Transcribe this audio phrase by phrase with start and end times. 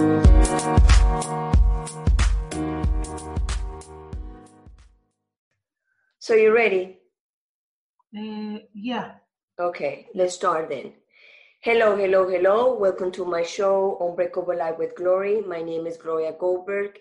[0.00, 0.06] So
[6.34, 7.00] you ready?
[8.16, 9.16] Uh, yeah.
[9.58, 10.94] Okay, let's start then.
[11.60, 12.78] Hello, hello, hello.
[12.78, 15.42] Welcome to my show, Unbreakable Life with Glory.
[15.42, 16.98] My name is Gloria Goldberg,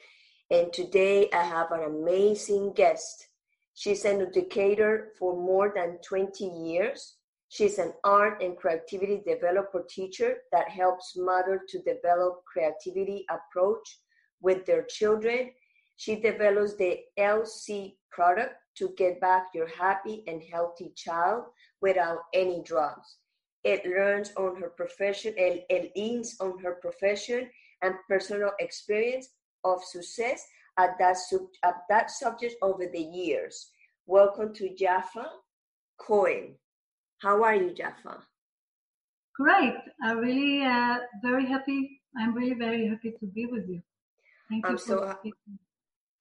[0.52, 3.28] and today I have an amazing guest.
[3.76, 7.16] She's an educator for more than 20 years.
[7.52, 14.00] She's an art and creativity developer teacher that helps mothers to develop creativity approach
[14.40, 15.52] with their children.
[15.96, 21.46] She develops the LC product to get back your happy and healthy child
[21.82, 23.18] without any drugs.
[23.64, 27.50] It learns on her profession and leans on her profession
[27.82, 29.28] and personal experience
[29.64, 30.46] of success
[30.78, 33.72] at that, sub, at that subject over the years.
[34.06, 35.26] Welcome to Jaffa
[36.00, 36.56] Cohen.
[37.22, 38.24] How are you, Jaffa?
[39.36, 39.76] Great.
[40.04, 42.02] I'm really uh, very happy.
[42.18, 43.82] I'm really very happy to be with you.
[44.50, 45.34] Thank I'm you so much.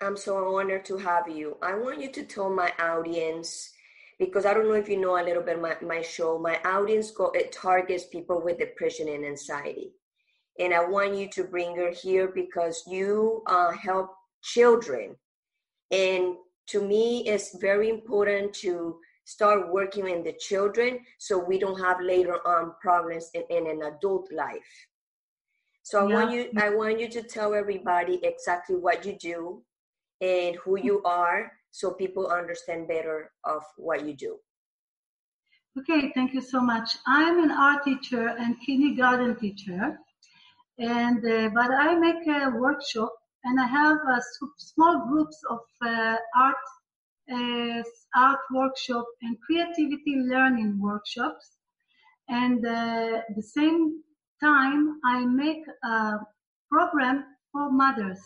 [0.01, 1.57] I'm so honored to have you.
[1.63, 3.73] I want you to tell my audience
[4.19, 6.39] because I don't know if you know a little bit my, my show.
[6.39, 9.93] My audience go it targets people with depression and anxiety.
[10.59, 14.11] And I want you to bring her here because you uh, help
[14.43, 15.17] children.
[15.91, 16.35] And
[16.69, 22.01] to me, it's very important to start working in the children so we don't have
[22.01, 24.73] later on problems in, in an adult life.
[25.83, 26.15] So I yeah.
[26.17, 29.63] want you I want you to tell everybody exactly what you do
[30.23, 34.33] and who you are so people understand better of what you do.
[35.79, 36.89] Okay, thank you so much.
[37.07, 39.99] I'm an art teacher and kindergarten teacher,
[40.79, 43.13] and uh, but I make a workshop
[43.45, 44.21] and I have uh,
[44.57, 46.65] small groups of uh, art
[47.31, 51.57] art workshop and creativity learning workshops,
[52.29, 54.03] and uh, the same
[54.43, 56.19] time I make a
[56.71, 58.21] program for mothers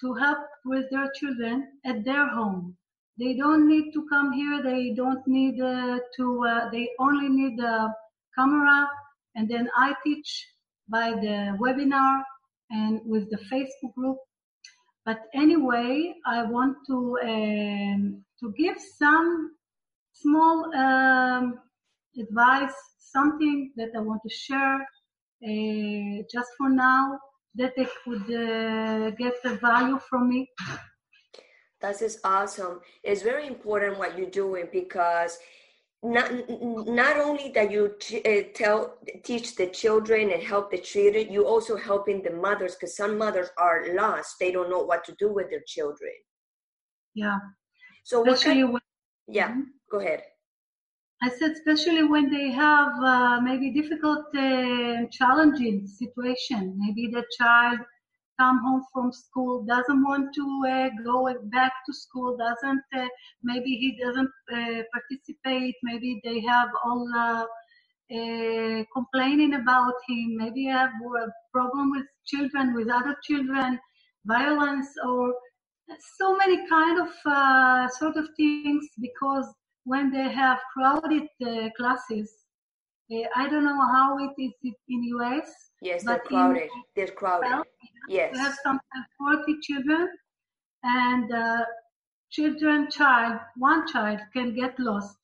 [0.00, 2.76] to help with their children at their home.
[3.18, 4.62] They don't need to come here.
[4.62, 6.44] They don't need uh, to.
[6.46, 7.92] Uh, they only need a
[8.36, 8.88] camera,
[9.34, 10.46] and then I teach
[10.88, 12.22] by the webinar
[12.70, 14.18] and with the Facebook group.
[15.08, 19.56] But anyway, I want to um, to give some
[20.12, 21.60] small um,
[22.20, 24.80] advice, something that I want to share
[25.48, 27.18] uh, just for now
[27.54, 30.50] that they could uh, get the value from me.
[31.80, 32.80] That is awesome.
[33.02, 35.38] It's very important what you're doing because
[36.02, 41.32] not not only that you t- uh, tell teach the children and help the children,
[41.32, 44.36] you also helping the mothers because some mothers are lost.
[44.38, 46.12] They don't know what to do with their children.
[47.14, 47.38] Yeah.
[48.04, 48.82] So what kind, when,
[49.26, 49.62] yeah, mm-hmm.
[49.90, 50.22] go ahead.
[51.20, 56.78] I said, especially when they have uh, maybe difficult, uh, challenging situation.
[56.78, 57.80] Maybe the child
[58.38, 63.06] come home from school, doesn't want to uh, go back to school, doesn't, uh,
[63.42, 70.90] maybe he doesn't uh, participate, maybe they have all uh, complaining about him, maybe have
[70.90, 73.78] a problem with children, with other children,
[74.24, 75.34] violence or
[76.16, 79.46] so many kind of sort of things because
[79.88, 82.30] when they have crowded uh, classes.
[83.10, 84.52] Uh, I don't know how it is
[84.88, 85.67] in US.
[85.80, 86.62] Yes, they're crowded.
[86.62, 87.50] In, they're crowded.
[87.50, 87.64] Well,
[88.08, 88.32] yes.
[88.32, 90.08] We have sometimes 40 children,
[90.82, 91.64] and uh,
[92.30, 95.18] children, child, one child can get lost,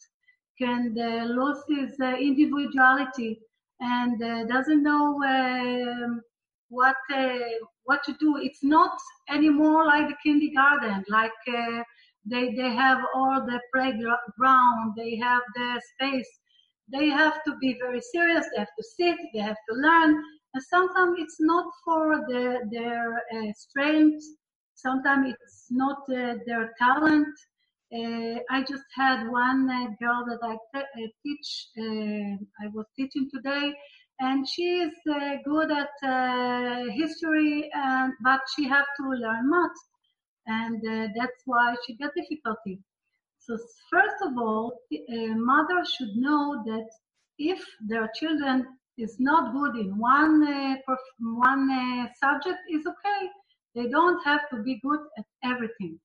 [0.58, 3.40] can uh, lose his uh, individuality,
[3.80, 6.22] and uh, doesn't know um,
[6.68, 7.38] what uh,
[7.84, 8.38] what to do.
[8.40, 8.96] It's not
[9.28, 11.32] anymore like the kindergarten, like
[12.26, 16.28] they they have all the playground they have the space
[16.92, 20.16] they have to be very serious they have to sit they have to learn
[20.54, 24.24] and sometimes it's not for the, their uh, strength.
[24.74, 27.28] Sometimes it's not uh, their talent.
[27.92, 32.34] Uh, i just had one uh, girl that i te- uh, teach uh,
[32.64, 33.72] i was teaching today
[34.20, 34.94] and she is
[35.44, 35.94] good at
[37.02, 39.80] history and but she have to learn math.
[40.46, 40.82] And
[41.18, 42.78] that's why she got difficulty.
[43.38, 43.56] So
[43.90, 46.88] first of all, a mother should know that
[47.38, 48.66] if their children
[48.96, 53.28] is not good in one uh, one uh, subject, is okay.
[53.74, 55.98] They don't have to be good at everything.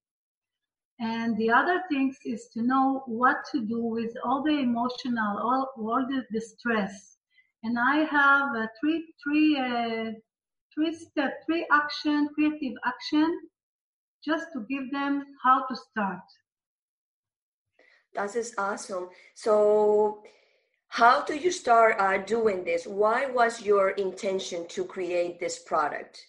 [0.99, 5.71] And the other things is to know what to do with all the emotional, all,
[5.77, 7.17] all the, the stress.
[7.63, 10.11] And I have a three, three, uh,
[10.73, 13.39] three step, three action, creative action
[14.25, 16.19] just to give them how to start.
[18.15, 19.09] That is awesome.
[19.35, 20.23] So
[20.89, 22.85] How do you start uh, doing this?
[22.85, 26.25] Why was your intention to create this product?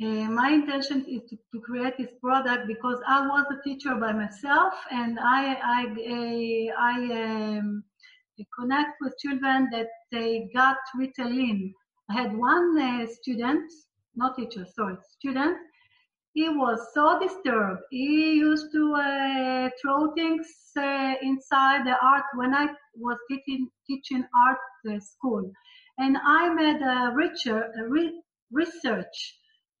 [0.00, 4.12] Uh, my intention is to, to, create this product because I was a teacher by
[4.12, 5.82] myself, and I I
[6.14, 7.82] uh, I um,
[8.56, 11.72] connect with children that they got Ritalin.
[12.10, 13.72] I had one uh, student,
[14.14, 15.56] not teacher, sorry, student.
[16.38, 17.82] He was so disturbed.
[17.90, 20.46] He used to uh, throw things
[20.76, 25.42] uh, inside the art when I was teaching teaching art uh, school,
[25.98, 27.58] and I made a richer
[27.88, 29.16] re- research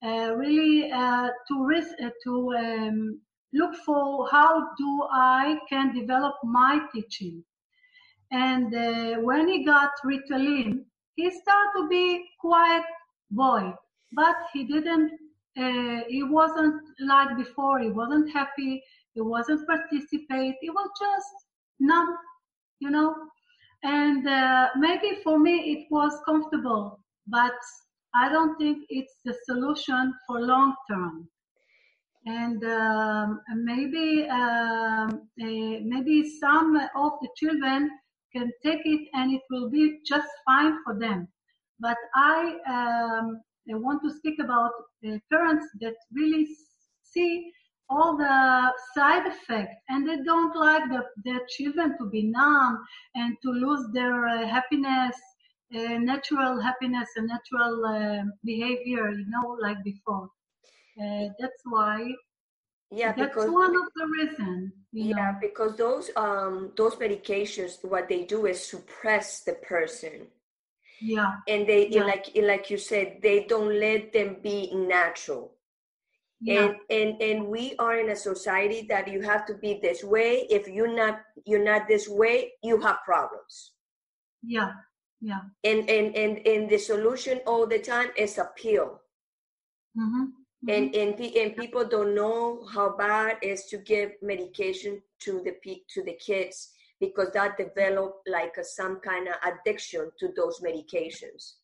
[0.04, 2.34] uh, really uh, to risk, uh, to
[2.64, 3.20] um,
[3.52, 4.52] look for how
[4.82, 7.44] do I can develop my teaching.
[8.32, 8.72] And
[9.24, 10.84] when he got Ritalin,
[11.14, 12.04] he started to be
[12.40, 12.84] quiet
[13.30, 13.62] boy,
[14.12, 15.27] but he didn't.
[16.08, 17.80] He wasn't like before.
[17.80, 18.82] He wasn't happy.
[19.14, 20.54] He wasn't participate.
[20.60, 21.34] He was just
[21.80, 22.16] numb,
[22.80, 23.14] you know.
[23.82, 27.54] And uh, maybe for me it was comfortable, but
[28.14, 31.28] I don't think it's the solution for long term.
[32.26, 37.90] And um, maybe um, uh, maybe some of the children
[38.34, 41.28] can take it and it will be just fine for them.
[41.80, 44.72] But I, um, I want to speak about
[45.06, 46.46] uh, parents that really
[47.02, 47.52] see
[47.90, 52.84] all the side effects and they don't like the, their children to be numb
[53.14, 55.16] and to lose their uh, happiness
[55.74, 60.30] uh, natural happiness and natural uh, behavior, you know, like before.
[61.00, 62.10] Uh, that's why.
[62.90, 64.72] Yeah, that's because, one of the reasons.
[64.92, 65.38] Yeah, know.
[65.42, 70.28] because those um those medications, what they do is suppress the person.
[71.00, 71.34] Yeah.
[71.46, 72.04] And they yeah.
[72.04, 75.54] like like you said, they don't let them be natural.
[76.40, 76.66] Yeah.
[76.66, 80.46] And, and and we are in a society that you have to be this way.
[80.50, 83.72] If you're not you're not this way, you have problems.
[84.42, 84.72] Yeah
[85.20, 89.00] yeah and and and and the solution all the time is a pill
[89.98, 90.22] mm-hmm.
[90.22, 90.70] Mm-hmm.
[90.70, 95.56] and and and people don't know how bad it is to give medication to the
[95.92, 101.54] to the kids because that develop like a, some kind of addiction to those medications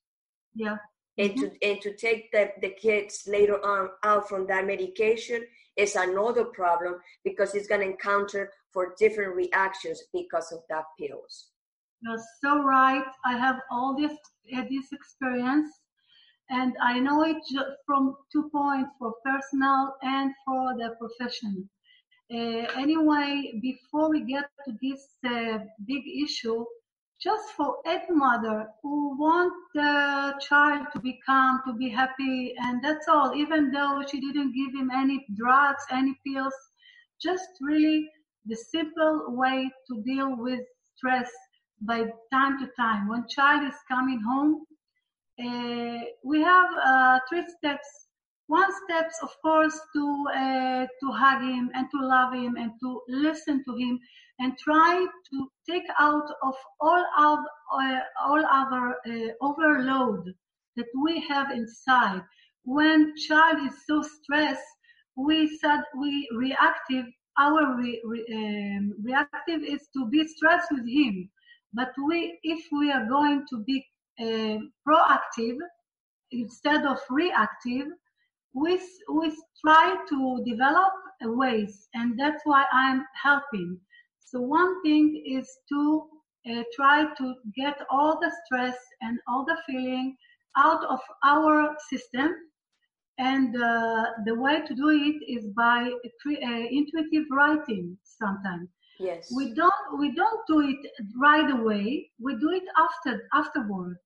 [0.54, 0.76] yeah
[1.18, 1.40] and mm-hmm.
[1.42, 5.44] to and to take the, the kids later on out from that medication
[5.76, 6.94] is another problem
[7.24, 11.48] because it's going to encounter for different reactions because of that pills
[12.04, 13.04] you're so right.
[13.24, 14.12] I have all this
[14.54, 15.70] uh, this experience,
[16.50, 17.38] and I know it
[17.86, 21.68] from two points for personal and for the profession.
[22.32, 26.64] Uh, anyway, before we get to this uh, big issue,
[27.20, 32.82] just for any mother who want the child to be calm, to be happy, and
[32.82, 36.54] that's all, even though she didn't give him any drugs, any pills,
[37.20, 38.08] just really
[38.46, 40.60] the simple way to deal with
[40.96, 41.30] stress
[41.82, 43.08] by time to time.
[43.08, 44.64] When child is coming home,
[45.38, 48.03] uh, we have uh, three steps.
[48.60, 50.04] One step, of course, to
[50.42, 53.98] uh, to hug him and to love him and to listen to him
[54.38, 55.36] and try to
[55.68, 57.38] take out of all our
[57.82, 60.22] uh, all other uh, overload
[60.76, 62.22] that we have inside.
[62.64, 64.72] When child is so stressed,
[65.16, 67.06] we said we reactive.
[67.36, 71.28] Our re, re, um, reactive is to be stressed with him
[71.74, 73.84] but we, if we are going to be
[74.20, 75.56] uh, proactive
[76.30, 77.88] instead of reactive,
[78.54, 78.80] we,
[79.12, 80.92] we try to develop
[81.22, 83.78] ways, and that's why I'm helping.
[84.20, 86.04] So one thing is to
[86.50, 90.16] uh, try to get all the stress and all the feeling
[90.56, 92.32] out of our system.
[93.18, 98.68] And uh, the way to do it is by uh, intuitive writing sometimes.
[98.98, 99.32] Yes.
[99.34, 100.78] We don't we don't do it
[101.20, 102.10] right away.
[102.20, 103.96] We do it after afterward.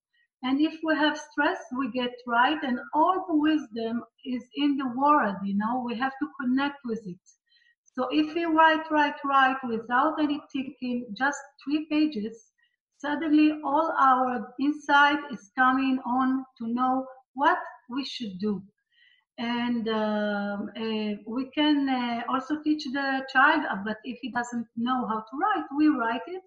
[0.43, 4.89] And if we have stress, we get right, and all the wisdom is in the
[4.97, 5.37] word.
[5.45, 7.21] You know, we have to connect with it.
[7.85, 12.53] So if we write, write, write without any thinking, just three pages,
[12.99, 18.63] suddenly all our insight is coming on to know what we should do
[19.39, 25.07] and um, uh, we can uh, also teach the child but if he doesn't know
[25.07, 26.43] how to write we write it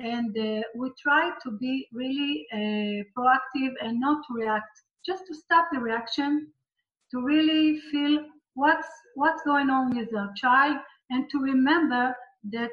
[0.00, 5.34] and uh, we try to be really uh, proactive and not to react just to
[5.34, 6.48] stop the reaction
[7.12, 8.18] to really feel
[8.54, 10.76] what's what's going on with our child
[11.10, 12.14] and to remember
[12.52, 12.70] that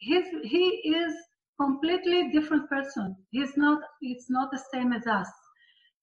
[0.00, 1.14] his, he is
[1.60, 3.16] completely different person.
[3.30, 5.28] He's not it's not the same as us.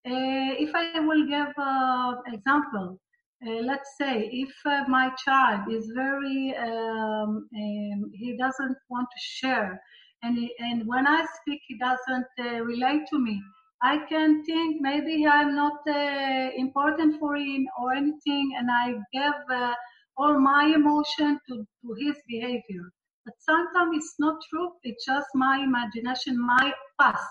[0.07, 2.99] Uh, if I will give an example,
[3.45, 9.19] uh, let's say if uh, my child is very, um, um, he doesn't want to
[9.19, 9.81] share,
[10.23, 13.41] and and when I speak, he doesn't uh, relate to me.
[13.81, 19.41] I can think maybe I'm not uh, important for him or anything, and I give
[19.51, 19.73] uh,
[20.17, 22.91] all my emotion to, to his behavior.
[23.25, 24.71] But sometimes it's not true.
[24.83, 27.27] It's just my imagination, my past.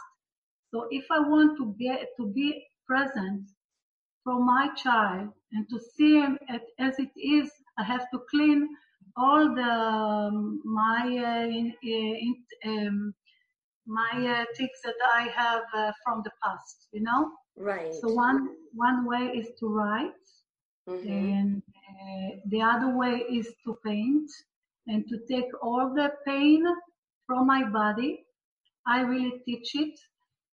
[0.72, 3.48] So if I want to get to be present
[4.22, 8.68] for my child and to see him at, as it is, I have to clean
[9.16, 13.14] all the um, my uh, in, in, um,
[13.86, 16.88] my uh, things that I have uh, from the past.
[16.92, 17.30] You know.
[17.56, 17.94] Right.
[17.94, 20.24] So one one way is to write,
[20.88, 21.08] mm-hmm.
[21.08, 24.30] and uh, the other way is to paint
[24.86, 26.64] and to take all the pain
[27.26, 28.24] from my body.
[28.86, 29.98] I really teach it.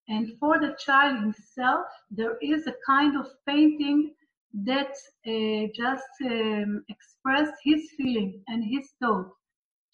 [0.10, 4.14] And for the child himself, there is a kind of painting
[4.54, 4.94] that
[5.28, 9.30] uh, just um, express his feeling and his thought.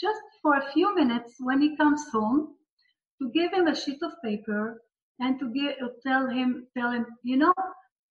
[0.01, 2.55] Just for a few minutes when he comes home,
[3.21, 4.81] to give him a sheet of paper
[5.19, 5.75] and to give,
[6.05, 7.53] tell him, tell him, you know,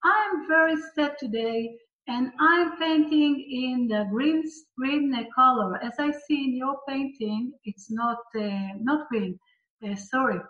[0.05, 1.77] I'm very sad today
[2.07, 4.43] and I'm painting in the green
[4.79, 5.83] green color.
[5.83, 9.39] As I see in your painting, it's not uh, not green.
[9.87, 10.41] Uh, sorry,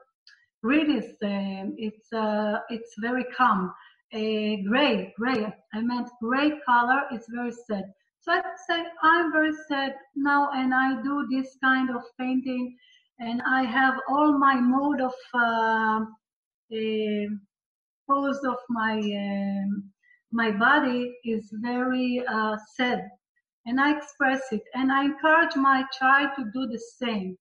[0.63, 3.73] green is um, it's uh, it's very calm.
[4.13, 5.53] Uh, gray, gray.
[5.75, 7.03] I meant gray color.
[7.11, 7.85] It's very sad.
[8.21, 12.77] So I say I'm very sad now, and I do this kind of painting,
[13.19, 16.05] and I have all my mode of uh,
[16.73, 17.29] uh,
[18.09, 18.99] pose of my.
[18.99, 19.93] Um,
[20.31, 23.09] my body is very uh, sad
[23.67, 27.37] and I express it and I encourage my child to do the same.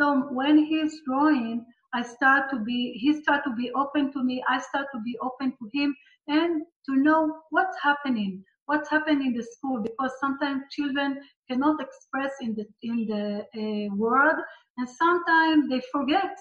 [0.00, 1.64] So when he's drawing,
[1.94, 4.42] I start to be, he start to be open to me.
[4.48, 5.94] I start to be open to him
[6.28, 12.32] and to know what's happening, what's happening in the school because sometimes children cannot express
[12.40, 14.36] in the, in the uh, world
[14.78, 16.36] and sometimes they forget,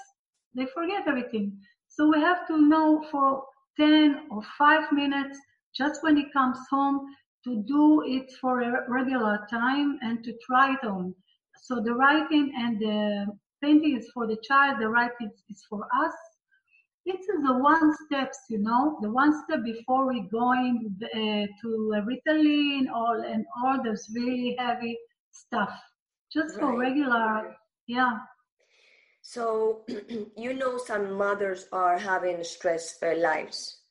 [0.55, 1.57] they forget everything.
[1.87, 3.43] So we have to know for
[3.79, 5.37] 10 or 5 minutes
[5.75, 7.07] just when he comes home
[7.43, 11.15] to do it for a regular time and to try it on.
[11.63, 13.25] So the writing and the
[13.63, 16.13] painting is for the child, the writing is for us.
[17.05, 21.67] It is the one steps, you know, the one step before we going uh, to
[22.07, 24.97] Ritalin or and all those really heavy
[25.31, 25.71] stuff.
[26.31, 26.61] Just right.
[26.61, 27.55] for regular,
[27.87, 28.19] yeah.
[29.21, 29.83] So
[30.37, 33.81] you know, some mothers are having stress uh, lives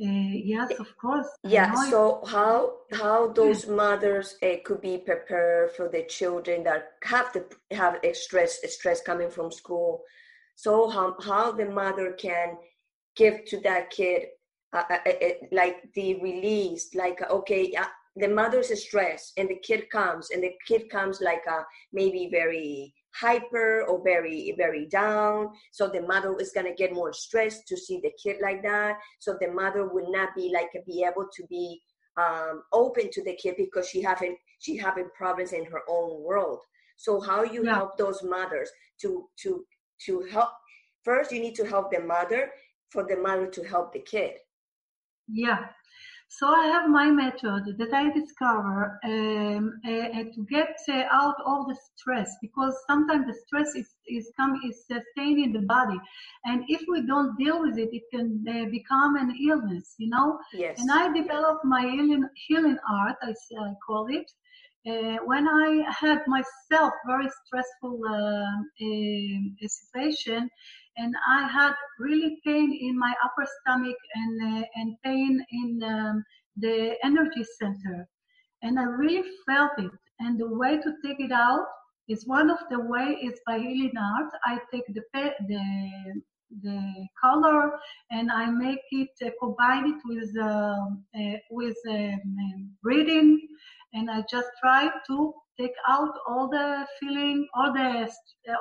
[0.00, 1.26] uh, yes, of course.
[1.44, 1.74] Yeah.
[1.90, 7.44] So how how those mothers uh, could be prepared for the children that have to
[7.70, 10.02] have a stress stress coming from school.
[10.56, 12.56] So how how the mother can
[13.16, 14.26] give to that kid
[14.72, 17.72] uh, uh, uh, uh like the release, like okay,
[18.16, 22.94] the mother's stressed and the kid comes and the kid comes like a maybe very
[23.14, 25.48] hyper or very very down.
[25.72, 28.98] So the mother is going to get more stressed to see the kid like that.
[29.18, 31.82] So the mother will not be like be able to be
[32.16, 36.60] um, open to the kid because she having she having problems in her own world.
[36.96, 37.74] So how you yeah.
[37.74, 39.64] help those mothers to to
[40.04, 40.50] to help
[41.04, 42.50] first you need to help the mother
[42.90, 44.32] for the mother to help the kid
[45.28, 45.64] yeah
[46.38, 51.66] so I have my method that I discover um, uh, to get uh, out all
[51.68, 54.82] the stress because sometimes the stress is is come is
[55.12, 56.00] staying in the body,
[56.46, 59.94] and if we don't deal with it, it can uh, become an illness.
[59.98, 60.38] You know.
[60.54, 60.80] Yes.
[60.80, 63.32] And I developed my healing healing art, I,
[63.66, 64.28] I call it.
[64.84, 70.48] Uh, when I had myself very stressful uh, situation,
[70.96, 76.24] and I had really pain in my upper stomach and uh, and pain in um,
[76.56, 78.08] the energy center,
[78.62, 79.92] and I really felt it.
[80.18, 81.66] And the way to take it out
[82.08, 84.30] is one of the way is by healing art.
[84.44, 85.02] I take the
[85.46, 86.22] the
[86.60, 87.72] the color
[88.10, 90.76] and I make it uh, combine it with uh,
[91.16, 93.40] uh, with um, reading,
[93.92, 98.10] and I just try to take out all the feeling, all the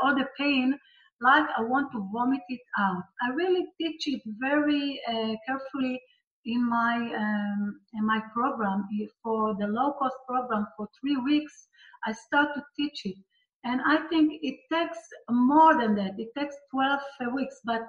[0.04, 0.78] all the pain
[1.22, 3.04] like I want to vomit it out.
[3.22, 6.02] I really teach it very uh, carefully
[6.46, 8.88] in my um, in my program
[9.24, 11.68] for the low cost program for three weeks.
[12.06, 13.18] I start to teach it,
[13.64, 14.98] and I think it takes
[15.30, 16.14] more than that.
[16.18, 17.00] It takes 12
[17.36, 17.82] weeks, but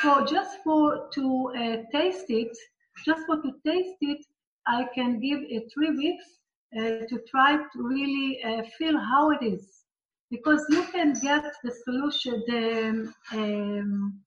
[0.00, 2.56] for just for to uh, taste it,
[3.04, 4.24] just for to taste it,
[4.66, 6.45] I can give it three weeks uh,
[6.76, 9.84] to try to really uh, feel how it is
[10.30, 14.20] because you can get the solution, the um,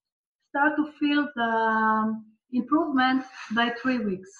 [0.50, 2.22] start to feel the
[2.54, 4.32] improvement by three weeks.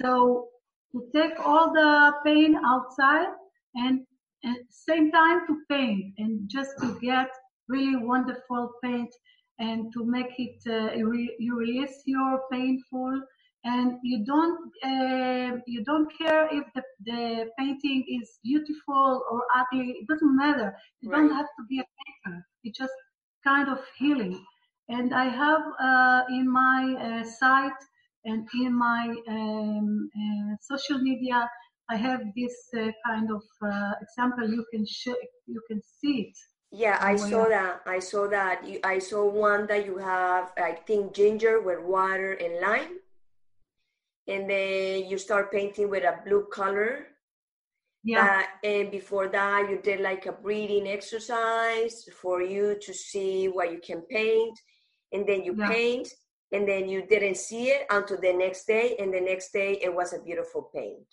[0.00, 0.48] So
[0.92, 3.28] to take all the pain outside
[3.74, 4.00] and
[4.42, 7.28] and same time to paint and just to get
[7.68, 9.12] really wonderful paint
[9.58, 10.94] and to make it uh,
[11.38, 13.20] you release your painful
[13.66, 14.58] and you don't
[14.90, 20.74] uh, you don't care if the, the painting is beautiful or ugly it doesn't matter
[21.00, 21.18] you right.
[21.18, 22.92] don't have to be a painter it's just
[23.44, 24.38] kind of healing
[24.88, 27.82] and i have uh, in my uh, site
[28.24, 31.48] and in my um, uh, social media
[31.90, 36.36] i have this uh, kind of uh, example you can sh- you can see it
[36.72, 37.82] yeah, I saw that.
[37.86, 38.68] I saw that.
[38.68, 42.98] You, I saw one that you have, I think, ginger with water and lime
[44.28, 47.06] and then you start painting with a blue color.
[48.02, 48.42] Yeah.
[48.42, 53.72] Uh, and before that, you did like a breathing exercise for you to see what
[53.72, 54.58] you can paint.
[55.12, 55.68] And then you yeah.
[55.68, 56.08] paint,
[56.52, 58.96] and then you didn't see it until the next day.
[58.98, 61.06] And the next day, it was a beautiful paint.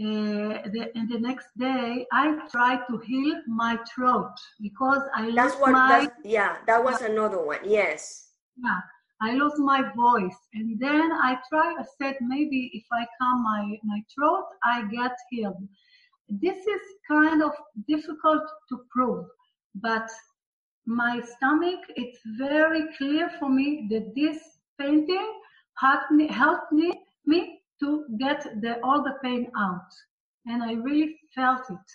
[0.00, 5.54] Uh, the, and the next day, I tried to heal my throat because I that's
[5.54, 6.08] lost what, my.
[6.24, 7.58] yeah, that was another one.
[7.64, 8.28] Yes.
[8.56, 8.78] Yeah,
[9.20, 10.36] I lost my voice.
[10.54, 15.12] And then I tried, I said, maybe if I calm my, my throat, I get
[15.30, 15.56] healed.
[16.28, 17.52] This is kind of
[17.88, 19.24] difficult to prove,
[19.76, 20.08] but
[20.86, 24.38] my stomach, it's very clear for me that this
[24.78, 25.40] painting
[25.78, 26.92] helped me, helped me,
[27.26, 29.90] me to get the, all the pain out.
[30.46, 31.88] And I really felt it.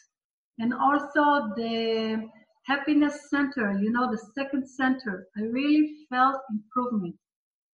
[0.60, 2.30] And also the,
[2.66, 7.16] happiness center, you know, the second center, I really felt improvement.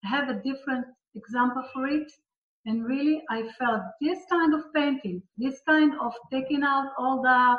[0.04, 2.12] I have a different example for it.
[2.66, 7.58] And really, I felt this kind of painting, this kind of taking out all the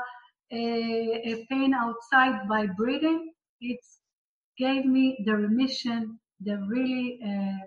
[0.52, 3.80] uh, pain outside by breathing, it
[4.58, 7.66] gave me the remission, the really uh,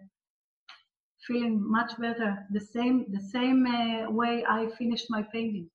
[1.26, 2.46] feeling much better.
[2.52, 5.70] The same, the same uh, way I finished my painting.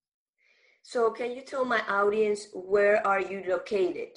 [0.89, 4.17] So can you tell my audience where are you located?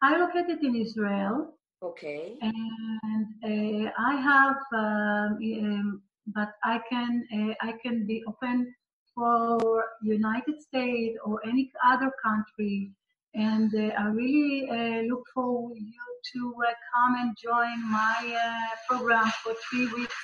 [0.00, 1.58] I located in Israel.
[1.82, 2.38] Okay.
[2.40, 8.72] And uh, I have, um, um, but I can uh, I can be open
[9.12, 12.92] for United States or any other country.
[13.34, 18.70] And uh, I really uh, look for you to uh, come and join my uh,
[18.88, 20.14] program for three weeks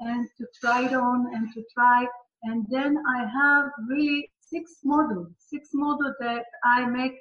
[0.00, 2.08] and to try it on and to try
[2.46, 7.14] and then I have really six modules, six modules that I make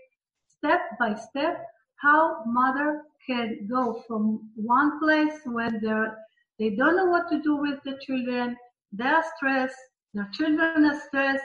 [0.48, 6.16] step by step how mother can go from one place when they're,
[6.60, 8.56] they don't know what to do with the children,
[8.92, 9.80] they're stressed,
[10.14, 11.44] their children are stressed,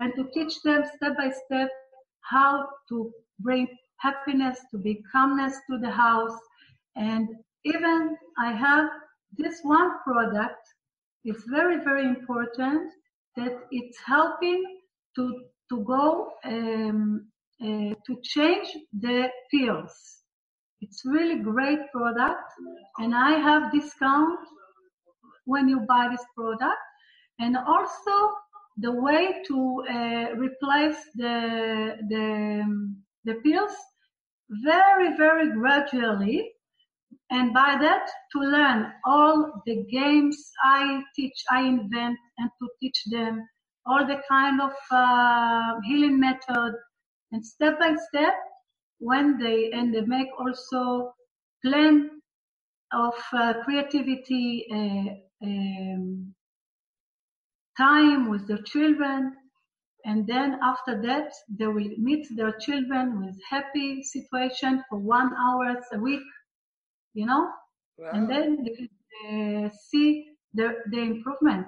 [0.00, 1.68] and to teach them step by step
[2.22, 6.38] how to bring happiness, to bring calmness to the house.
[6.96, 7.28] And
[7.64, 8.88] even I have
[9.36, 10.66] this one product,
[11.24, 12.92] it's very, very important
[13.38, 14.62] that it's helping
[15.16, 15.24] to
[15.70, 17.26] to go um,
[17.62, 18.68] uh, to change
[19.00, 19.94] the pills.
[20.80, 22.48] It's really great product,
[22.98, 24.40] and I have discount
[25.44, 26.82] when you buy this product,
[27.38, 28.14] and also
[28.76, 29.58] the way to
[29.90, 31.36] uh, replace the
[32.12, 32.24] the
[33.24, 33.76] the pills
[34.64, 36.52] very very gradually
[37.30, 43.04] and by that to learn all the games i teach i invent and to teach
[43.10, 43.46] them
[43.88, 46.74] all the kind of uh, healing method.
[47.32, 48.34] And step by step
[48.98, 51.12] when they and they make also
[51.64, 52.10] plan
[52.92, 56.34] of uh, creativity uh, um,
[57.76, 59.34] time with their children.
[60.04, 65.76] And then after that they will meet their children with happy situation for one hour
[65.92, 66.22] a week
[67.18, 67.50] you know,
[67.98, 68.10] wow.
[68.12, 68.88] and then they
[69.28, 71.66] uh, see the, the improvement.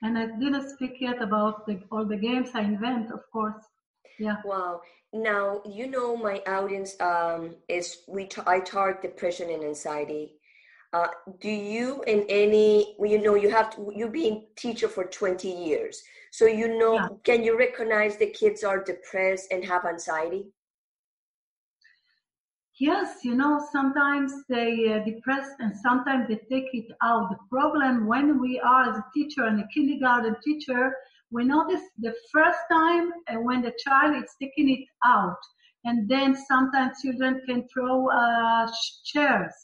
[0.00, 3.62] And I didn't speak yet about the, all the games I invent, of course.
[4.18, 4.36] Yeah.
[4.44, 4.80] Wow.
[5.12, 10.34] Now you know my audience um, is we t- I target depression and anxiety.
[10.92, 11.08] Uh,
[11.40, 16.02] do you in any you know you have to, you've been teacher for 20 years
[16.32, 17.08] so you know yeah.
[17.24, 20.46] can you recognize the kids are depressed and have anxiety
[22.78, 27.30] yes, you know, sometimes they uh, depressed and sometimes they take it out.
[27.30, 30.92] The problem when we are as a teacher and a kindergarten teacher,
[31.30, 35.38] we notice the first time uh, when the child is taking it out.
[35.84, 38.68] And then sometimes children can throw uh,
[39.04, 39.54] chairs.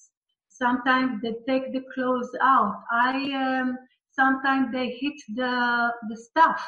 [0.48, 2.82] Sometimes they take the clothes out.
[2.92, 3.78] I um,
[4.12, 6.64] sometimes they hit the the stuff.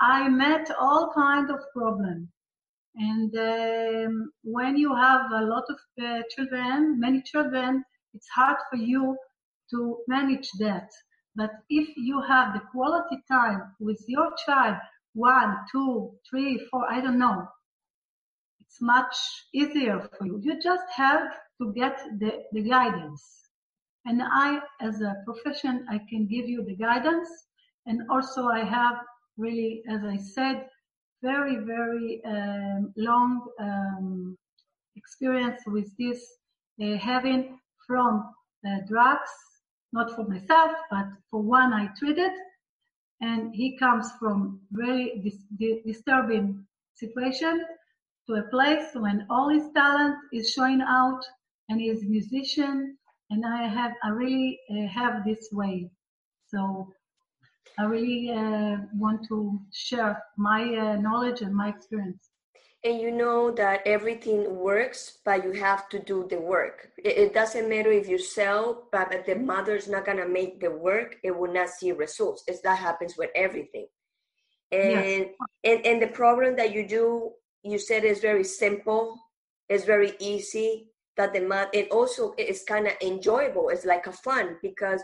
[0.00, 2.33] I met all kind of problems.
[2.96, 8.76] And um, when you have a lot of uh, children, many children, it's hard for
[8.76, 9.16] you
[9.70, 10.88] to manage that.
[11.34, 14.76] But if you have the quality time with your child
[15.14, 17.48] one, two, three, four, I don't know.
[18.60, 19.16] It's much
[19.52, 20.40] easier for you.
[20.42, 21.22] You just have
[21.60, 23.22] to get the, the guidance.
[24.04, 27.28] And I, as a profession, I can give you the guidance.
[27.86, 28.96] And also I have
[29.36, 30.66] really, as I said,
[31.24, 34.36] very, very um, long um,
[34.96, 36.20] experience with this,
[36.82, 38.12] uh, having from
[38.66, 39.30] uh, drugs,
[39.92, 42.32] not for myself, but for one I treated.
[43.20, 47.64] And he comes from very dis- disturbing situation
[48.26, 51.22] to a place when all his talent is showing out
[51.68, 52.96] and he's a musician
[53.30, 55.90] and I have, I really uh, have this way.
[56.48, 56.92] So
[57.78, 62.30] I really uh, want to share my uh, knowledge and my experience.
[62.84, 66.90] And you know that everything works, but you have to do the work.
[66.98, 71.16] It, it doesn't matter if you sell, but the mother's not gonna make the work.
[71.24, 72.44] It will not see results.
[72.46, 73.86] It's that happens with everything.
[74.70, 75.28] And yes.
[75.64, 79.18] and and the problem that you do, you said is very simple.
[79.68, 80.90] It's very easy.
[81.16, 83.68] That the mother, it also is kind of enjoyable.
[83.68, 85.00] It's like a fun because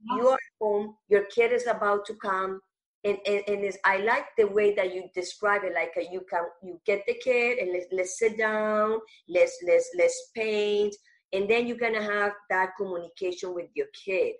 [0.00, 2.60] you are home, your kid is about to come,
[3.04, 5.74] and, and, and is, I like the way that you describe it.
[5.74, 9.88] Like a, you can you get the kid and let's, let's sit down, let's let's
[9.96, 10.94] let's paint,
[11.32, 14.34] and then you're gonna have that communication with your kid,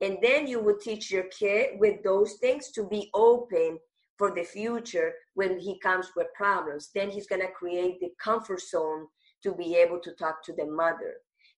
[0.00, 3.78] and then you will teach your kid with those things to be open
[4.18, 6.90] for the future when he comes with problems.
[6.94, 9.06] Then he's gonna create the comfort zone
[9.42, 11.14] to be able to talk to the mother,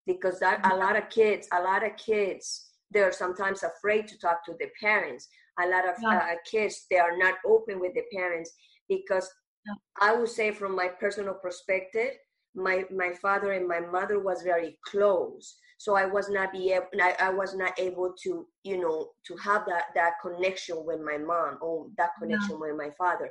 [0.07, 4.45] because that a lot of kids, a lot of kids they're sometimes afraid to talk
[4.45, 5.29] to the parents
[5.61, 6.19] a lot of yeah.
[6.19, 8.53] uh, kids they are not open with the parents
[8.89, 9.29] because
[9.67, 9.75] yeah.
[10.01, 12.11] i would say from my personal perspective
[12.55, 16.87] my my father and my mother was very close so i was not be able
[17.01, 21.19] I, I was not able to you know to have that that connection with my
[21.19, 22.69] mom or that connection yeah.
[22.69, 23.31] with my father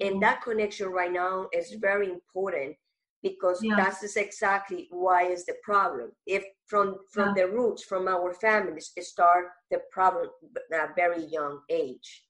[0.00, 2.76] and that connection right now is very important
[3.22, 3.76] because yeah.
[3.76, 7.42] that's exactly why is the problem if from from yeah.
[7.42, 10.28] the roots from our families start the problem
[10.72, 12.24] at a very young age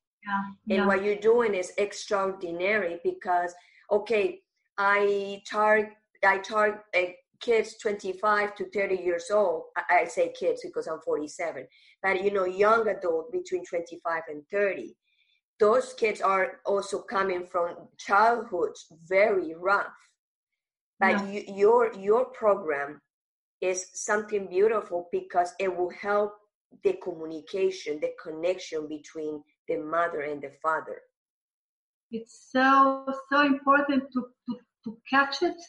[0.66, 0.76] yeah.
[0.76, 3.54] and what you're doing is extraordinary because
[3.90, 4.40] okay
[4.78, 5.92] i target
[6.24, 11.00] i target uh, kids 25 to 30 years old I, I say kids because i'm
[11.00, 11.66] 47
[12.02, 14.94] but you know young adult between 25 and 30
[15.58, 20.09] those kids are also coming from childhoods very rough
[21.00, 21.26] but yeah.
[21.30, 23.00] you, your your program
[23.60, 26.32] is something beautiful because it will help
[26.84, 31.00] the communication the connection between the mother and the father
[32.12, 35.60] it's so so important to, to, to catch it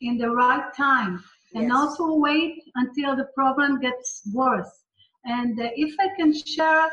[0.00, 1.22] in the right time
[1.54, 1.72] and yes.
[1.72, 4.84] also wait until the problem gets worse
[5.24, 6.88] and uh, if i can share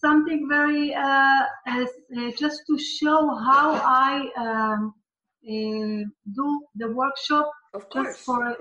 [0.00, 4.94] something very uh, as, uh, just to show how i um,
[5.46, 8.08] do the workshop of course.
[8.08, 8.56] just for a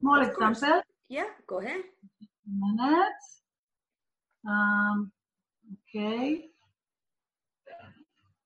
[0.00, 0.60] small of example.
[0.60, 0.82] Course.
[1.08, 1.82] Yeah, go ahead.
[2.46, 3.20] minute.
[4.48, 5.10] Um,
[5.94, 6.44] okay.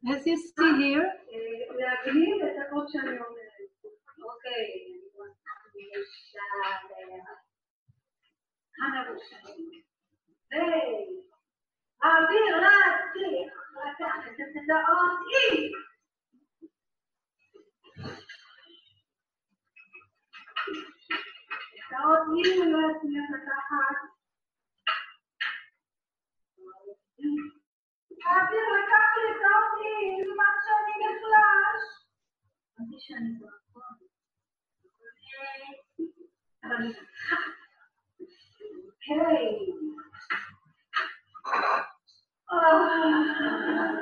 [0.08, 1.12] As you see here,
[21.90, 24.12] dauert jeweils mehr Verdacht.
[28.22, 31.86] Kaffee, mein Kaffee, Kaffee, du machst schon die Flasch.
[32.78, 33.48] Und ich schon so.
[38.94, 39.74] Okay.
[42.50, 44.01] Oh.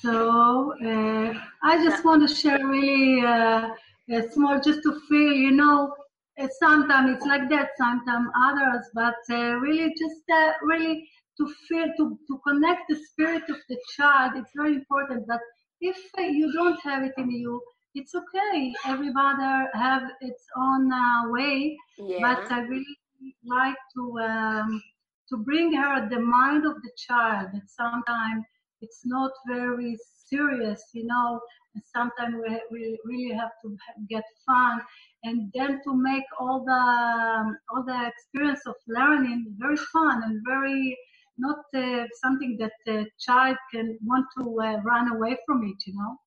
[0.00, 3.70] So uh, I just want to share really uh,
[4.10, 5.94] a small, just to feel, you know,
[6.38, 11.86] uh, sometimes it's like that, sometimes others, but uh, really just uh, really to feel,
[11.96, 14.32] to, to connect the spirit of the child.
[14.36, 15.40] It's very important that
[15.80, 17.60] if uh, you don't have it in you,
[17.94, 18.72] it's okay.
[18.86, 20.90] Everybody have its own
[21.32, 22.18] way, yeah.
[22.20, 22.96] but I really
[23.44, 24.82] like to um,
[25.28, 27.48] to bring her the mind of the child.
[27.52, 28.44] That sometimes
[28.80, 31.40] it's not very serious, you know.
[31.74, 33.76] And sometimes we, we really have to
[34.08, 34.80] get fun,
[35.24, 40.96] and then to make all the all the experience of learning very fun and very
[41.38, 45.94] not uh, something that the child can want to uh, run away from it, you
[45.94, 46.18] know.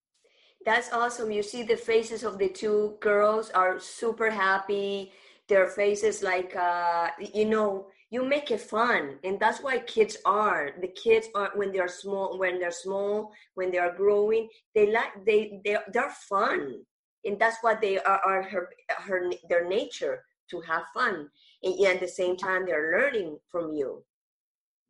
[0.65, 1.31] That's awesome.
[1.31, 5.11] You see the faces of the two girls are super happy.
[5.47, 10.71] Their faces like uh, you know you make it fun and that's why kids are.
[10.81, 15.25] The kids are when they're small when they're small when they are growing they like
[15.25, 16.83] they they they're fun.
[17.23, 18.69] And that's what they are, are her
[18.99, 21.29] her their nature to have fun.
[21.63, 24.03] And at the same time they're learning from you.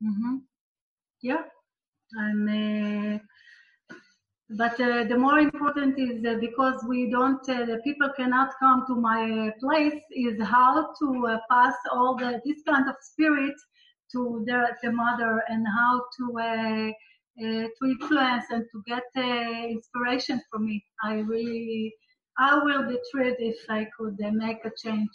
[0.04, 0.38] Mm-hmm.
[1.22, 1.44] yeah
[2.14, 3.20] and uh,
[4.58, 8.84] but uh, the more important is uh, because we don't uh, the people cannot come
[8.88, 13.56] to my place is how to uh, pass all the this kind of spirit
[14.12, 16.90] to the, the mother and how to uh,
[17.44, 19.04] uh, to influence and to get
[19.70, 21.94] inspiration from it i really
[22.38, 25.10] i will be thrilled if i could make a change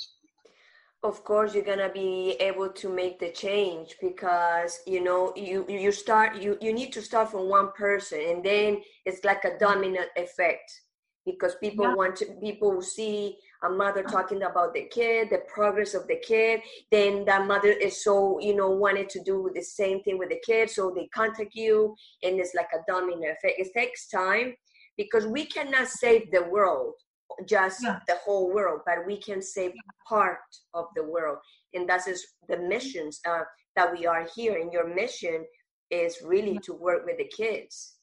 [1.07, 5.92] of course you're gonna be able to make the change because you know you you
[5.92, 10.09] start you you need to start from one person and then it's like a dominant
[10.16, 10.81] effect
[11.25, 11.95] because people yeah.
[11.95, 16.61] want to people see a mother talking about the kid the progress of the kid
[16.90, 20.40] then that mother is so you know wanted to do the same thing with the
[20.45, 24.55] kid so they contact you and it's like a dominant effect it takes time
[24.97, 26.95] because we cannot save the world
[27.47, 27.99] just yeah.
[28.07, 29.73] the whole world, but we can save
[30.09, 30.39] part
[30.75, 31.39] of the world.
[31.75, 33.43] And that is the missions uh,
[33.75, 34.59] that we are here.
[34.59, 35.45] And your mission
[35.91, 37.97] is really to work with the kids.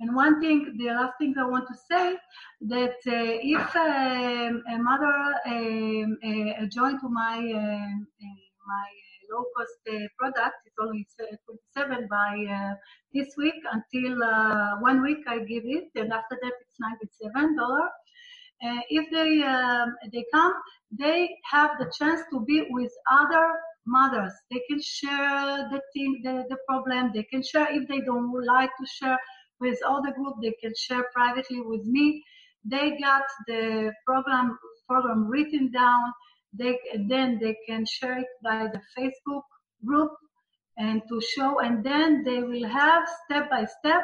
[0.00, 2.16] And one thing, the last thing I want to say,
[2.62, 8.88] that uh, if um, a mother um, uh, joined to my um, uh, my
[9.30, 11.06] low cost uh, product, it's only
[11.74, 12.74] 27 by uh,
[13.12, 16.80] this week until uh, one week I give it, and after that it's
[17.22, 17.88] 97 dollar
[18.62, 20.52] uh, if they um, they come,
[20.90, 23.46] they have the chance to be with other
[23.86, 24.32] mothers.
[24.50, 27.10] They can share the thing, the, the problem.
[27.14, 29.18] They can share if they don't like to share
[29.60, 30.36] with other group.
[30.42, 32.22] They can share privately with me.
[32.64, 36.12] They got the program program written down.
[36.52, 39.42] They then they can share it by the Facebook
[39.84, 40.12] group
[40.78, 44.02] and to show, and then they will have step by step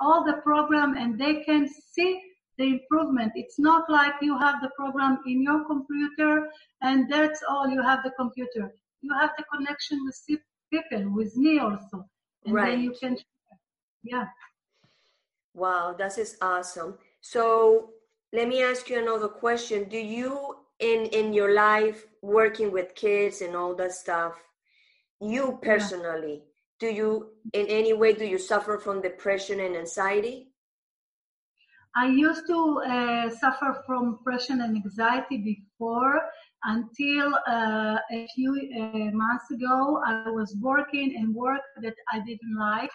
[0.00, 2.20] all the program, and they can see
[2.60, 3.32] the improvement.
[3.34, 6.48] It's not like you have the program in your computer
[6.82, 8.72] and that's all you have the computer.
[9.00, 10.20] You have the connection with
[10.70, 12.04] people, with me also.
[12.44, 12.70] And right.
[12.70, 13.16] then you can,
[14.02, 14.26] yeah.
[15.54, 16.98] Wow, that is awesome.
[17.22, 17.90] So
[18.32, 19.88] let me ask you another question.
[19.88, 24.34] Do you, in in your life, working with kids and all that stuff,
[25.20, 26.78] you personally, yeah.
[26.78, 27.10] do you
[27.52, 30.49] in any way do you suffer from depression and anxiety?
[31.96, 36.20] I used to uh, suffer from depression and anxiety before
[36.64, 40.00] until uh, a few uh, months ago.
[40.06, 42.92] I was working in work that I didn't like.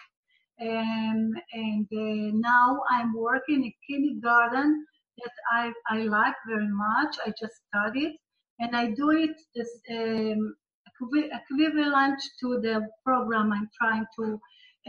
[0.62, 4.86] Um, and uh, now I'm working in kindergarten
[5.18, 7.18] that I, I like very much.
[7.26, 8.18] I just studied
[8.60, 10.56] and I do it this, um,
[11.02, 14.40] equivalent to the program I'm trying to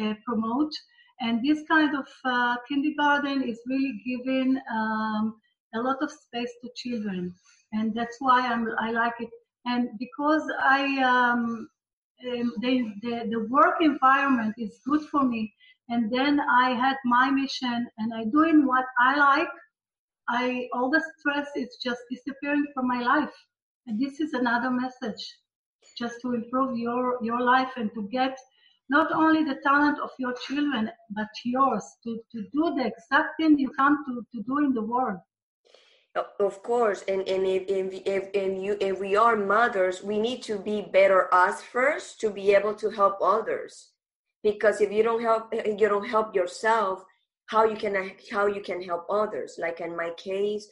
[0.01, 0.73] uh, promote.
[1.21, 5.37] And this kind of uh, kindergarten is really giving um,
[5.75, 7.35] a lot of space to children,
[7.73, 9.31] and that's why I'm, I like it.
[9.65, 11.69] And because I um,
[12.25, 15.53] um, the, the, the work environment is good for me,
[15.89, 19.49] and then I had my mission, and I doing what I like.
[20.29, 23.35] I all the stress is just disappearing from my life,
[23.87, 25.23] and this is another message,
[25.97, 28.37] just to improve your your life and to get
[28.89, 33.59] not only the talent of your children, but yours to, to do the exact thing
[33.59, 35.19] you come to, to do in the world.
[36.41, 40.59] Of course, and, and if, if, if, you, if we are mothers, we need to
[40.59, 43.91] be better us first to be able to help others.
[44.43, 47.05] Because if you don't help, you don't help yourself,
[47.47, 49.57] how you can how you can help others?
[49.59, 50.69] Like in my case,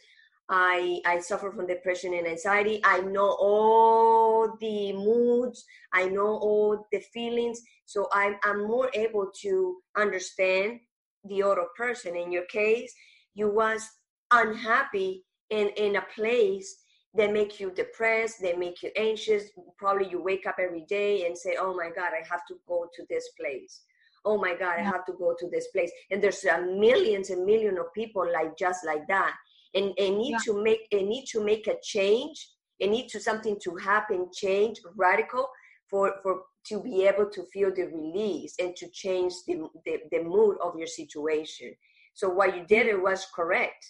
[0.48, 2.80] I I suffer from depression and anxiety.
[2.84, 5.64] I know all the moods.
[5.92, 7.62] I know all the feelings.
[7.86, 10.80] So I'm I'm more able to understand
[11.24, 12.16] the other person.
[12.16, 12.92] In your case,
[13.34, 13.88] you was
[14.30, 16.76] unhappy in in a place
[17.14, 19.44] that make you depressed, they make you anxious.
[19.78, 22.86] Probably you wake up every day and say, "Oh my God, I have to go
[22.94, 23.82] to this place."
[24.26, 25.92] Oh my God, I have to go to this place.
[26.10, 29.34] And there's uh, millions and millions of people like just like that
[29.74, 30.38] and, and need yeah.
[30.44, 32.50] to make and need to make a change.
[32.80, 35.46] And need to something to happen change radical
[35.88, 40.22] for for to be able to feel the release and to change the, the, the
[40.22, 41.74] mood of your situation.
[42.14, 43.84] So what you did it was correct.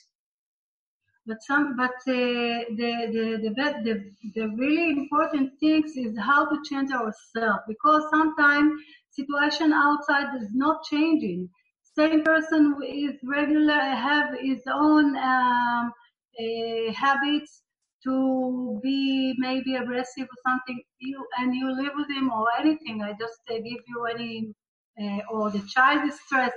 [1.26, 6.56] But some but uh, the, the the the the really important things is how to
[6.68, 8.72] change ourselves because sometimes
[9.08, 11.48] situation outside is not changing
[11.96, 15.92] same person is regular have his own um,
[16.40, 17.62] uh, habits
[18.04, 23.02] to be maybe aggressive or something, you and you live with him or anything.
[23.02, 24.52] I just uh, give you any,
[25.00, 26.54] uh, or the child is stressed.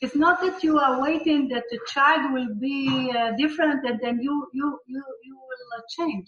[0.00, 4.20] It's not that you are waiting that the child will be uh, different and then
[4.20, 6.26] you you you you will uh, change.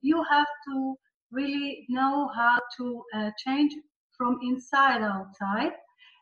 [0.00, 0.94] You have to
[1.32, 3.72] really know how to uh, change
[4.16, 5.72] from inside outside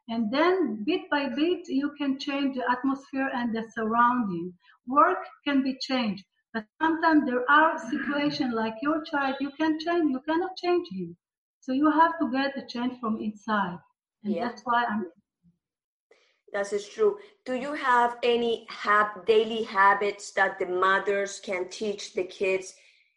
[0.09, 4.53] and then bit by bit, you can change the atmosphere and the surrounding.
[4.87, 10.11] Work can be changed, but sometimes there are situations like your child, you can change,
[10.11, 11.17] you cannot change him.
[11.61, 13.79] So you have to get the change from inside.
[14.23, 14.49] And yeah.
[14.49, 15.07] that's why I'm
[16.53, 17.19] that is true.
[17.45, 22.75] Do you have any hab- daily habits that the mothers can teach the kids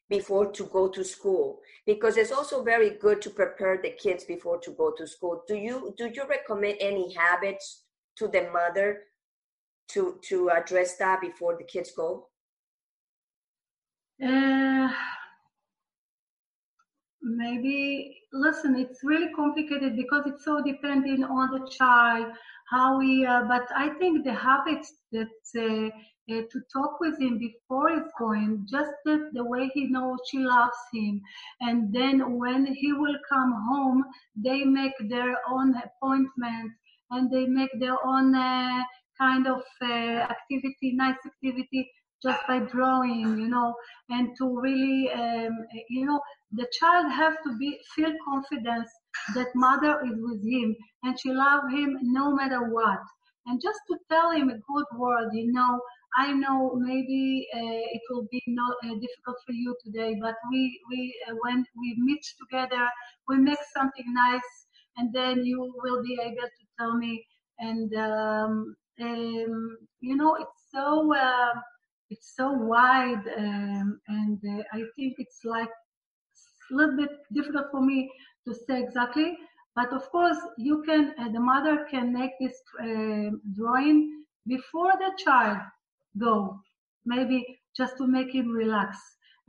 [0.10, 4.60] before to go to school because it's also very good to prepare the kids before
[4.60, 5.44] to go to school.
[5.48, 7.86] Do you do you recommend any habits
[8.18, 9.04] to the mother
[9.94, 12.28] to to address that before the kids go?
[14.22, 14.90] Uh,
[17.22, 22.34] maybe listen it's really complicated because it's so depending on the child
[22.70, 25.90] how we uh, but i think the habits that uh,
[26.30, 30.40] uh, to talk with him before he's going, just the, the way he knows she
[30.40, 31.22] loves him.
[31.62, 34.04] And then when he will come home,
[34.36, 36.74] they make their own appointment
[37.12, 38.84] and they make their own uh,
[39.18, 39.86] kind of uh,
[40.36, 41.90] activity, nice activity,
[42.22, 43.74] just by drawing, you know,
[44.10, 45.54] and to really, um,
[45.90, 46.20] you know,
[46.52, 48.90] the child have to be feel confidence
[49.36, 53.00] that mother is with him and she love him no matter what.
[53.46, 55.80] And just to tell him a good word, you know,
[56.18, 57.60] I know maybe uh,
[57.96, 61.96] it will be not uh, difficult for you today, but we we uh, when we
[62.00, 62.90] meet together,
[63.28, 64.52] we make something nice,
[64.98, 67.24] and then you will be able to tell me.
[67.60, 71.54] And um, um, you know, it's so uh,
[72.10, 75.70] it's so wide, um, and uh, I think it's like
[76.72, 78.10] a little bit difficult for me
[78.48, 79.38] to say exactly.
[79.76, 82.58] But of course, you can uh, the mother can make this
[83.56, 85.60] drawing before the child
[86.18, 86.60] go,
[87.06, 88.98] maybe just to make him relax.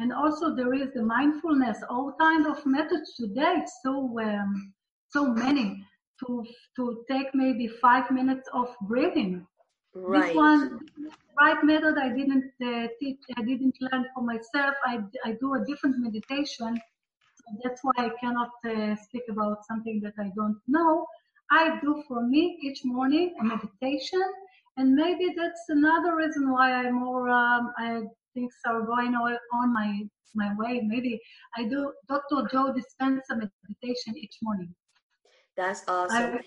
[0.00, 3.62] And also there is the mindfulness, all kind of methods today.
[3.82, 4.72] So um,
[5.08, 5.84] so many
[6.20, 6.44] to
[6.76, 9.46] to take maybe five minutes of breathing.
[9.94, 10.28] Right.
[10.28, 10.80] This one,
[11.40, 13.18] right method, I didn't uh, teach.
[13.36, 14.74] I didn't learn for myself.
[14.84, 16.78] I I do a different meditation.
[17.62, 21.06] That's why I cannot uh, speak about something that I don't know.
[21.50, 24.22] I do for me each morning a meditation
[24.78, 28.02] and maybe that's another reason why I'm more um, I
[28.34, 30.02] things are going on my
[30.34, 30.80] my way.
[30.84, 31.20] Maybe
[31.56, 32.46] I do Dr.
[32.50, 34.74] Joe Dispenza meditation each morning.
[35.56, 36.16] That's awesome.
[36.16, 36.42] I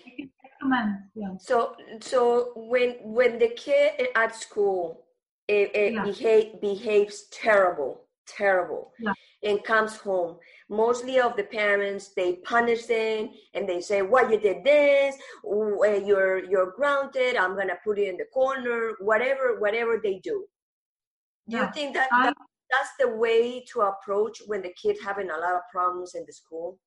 [0.62, 0.96] recommend.
[1.14, 1.34] Yeah.
[1.38, 5.04] So so when when the kid at school
[5.48, 6.04] it, it yeah.
[6.04, 9.12] behave, behaves terrible, terrible, yeah.
[9.42, 10.36] and comes home,
[10.72, 15.16] mostly of the parents they punish them and they say why you did this?
[15.44, 17.36] You're you're grounded.
[17.36, 20.46] I'm gonna put you in the corner whatever whatever they do.
[21.48, 21.66] Do yeah.
[21.66, 22.34] you think that, that
[22.70, 26.32] that's the way to approach when the kid having a lot of problems in the
[26.32, 26.78] school?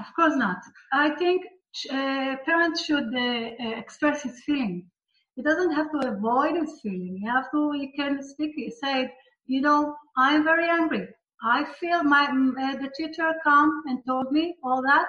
[0.00, 0.58] Of course not.
[0.92, 1.42] I think
[1.90, 4.86] uh, parents should uh, uh, express his feeling.
[5.34, 7.18] He doesn't have to avoid his feeling.
[7.20, 9.12] You have to you can speak say
[9.48, 11.08] you know i'm very angry
[11.42, 15.08] I feel my uh, the teacher come and told me all that,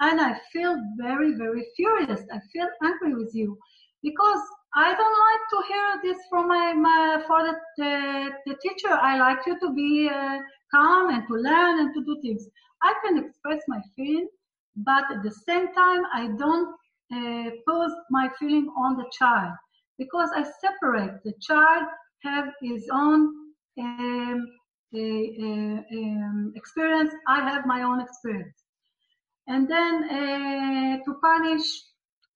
[0.00, 2.22] and I feel very very furious.
[2.32, 3.58] I feel angry with you
[4.02, 4.40] because
[4.74, 8.92] I don't like to hear this from my, my for the, the, the teacher.
[8.92, 10.38] I like you to be uh,
[10.72, 12.46] calm and to learn and to do things.
[12.82, 14.28] I can express my feeling,
[14.76, 16.74] but at the same time, I don't
[17.12, 19.52] uh, pose my feeling on the child
[19.98, 21.84] because I separate the child
[22.22, 23.32] have his own
[23.78, 24.46] um,
[24.94, 28.62] um, experience, I have my own experience.
[29.48, 31.66] And then uh, to punish,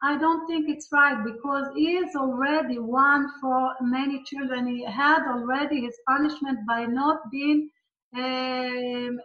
[0.02, 4.66] I don't think it's right because he is already one for many children.
[4.66, 7.68] He had already his punishment by not being
[8.16, 9.18] um,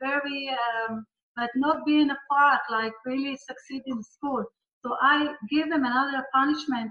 [0.00, 4.44] very, um, but not being a part, like really succeed in school.
[4.84, 6.90] So I give him another punishment.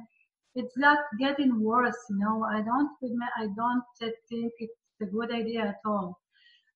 [0.55, 2.43] It's not getting worse, you know.
[2.43, 2.89] I don't,
[3.37, 6.19] I don't think it's a good idea at all.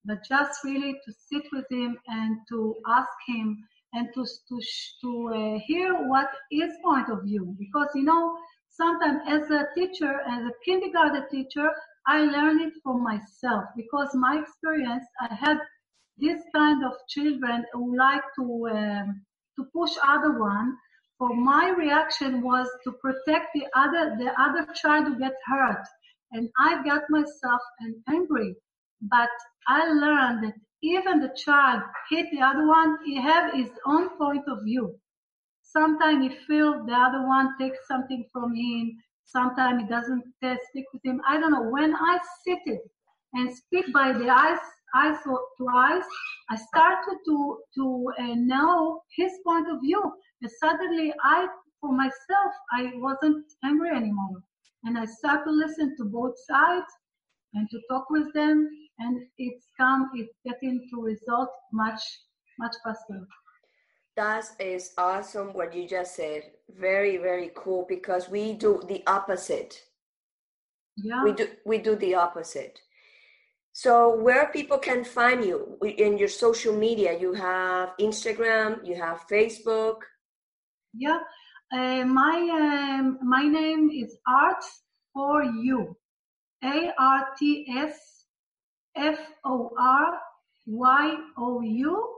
[0.04, 3.56] But just really to sit with him and to ask him
[3.92, 4.60] and to to
[5.02, 8.36] to uh, hear what his point of view, because you know
[8.68, 11.70] sometimes as a teacher, as a kindergarten teacher,
[12.06, 15.58] I learned it for myself because my experience, I had
[16.18, 19.22] this kind of children who like to um,
[19.56, 20.76] to push other one.
[21.18, 25.86] For my reaction was to protect the other the other child who gets hurt
[26.32, 27.60] and I got myself
[28.08, 28.56] angry
[29.02, 29.30] but
[29.68, 34.44] I learned that even the child hit the other one, he have his own point
[34.48, 34.98] of view.
[35.62, 38.98] Sometimes he feel the other one takes something from him.
[39.24, 41.20] Sometimes he doesn't uh, stick with him.
[41.26, 41.70] I don't know.
[41.70, 42.82] When I sit it
[43.34, 44.58] and speak by the eyes,
[44.94, 45.38] eyes to
[45.74, 46.04] eyes,
[46.50, 50.02] I started to to uh, know his point of view.
[50.42, 51.48] And suddenly, I
[51.80, 54.42] for myself, I wasn't angry anymore,
[54.84, 56.86] and I start to listen to both sides
[57.54, 58.68] and to talk with them
[58.98, 62.00] and it's come it's getting to result much
[62.58, 63.26] much faster.
[64.16, 66.42] That is awesome what you just said.
[66.78, 69.80] Very very cool because we do the opposite.
[70.96, 71.24] Yeah.
[71.24, 72.78] We do we do the opposite.
[73.74, 77.18] So where people can find you in your social media?
[77.18, 79.98] You have instagram you have facebook.
[80.94, 81.20] Yeah
[81.72, 84.64] uh, my um, my name is art
[85.14, 85.96] for you
[86.62, 88.26] a R T S
[88.96, 90.18] F O R
[90.66, 92.16] Y O U,